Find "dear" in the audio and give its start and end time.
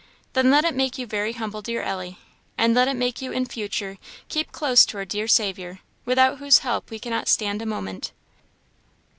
1.61-1.83, 5.05-5.27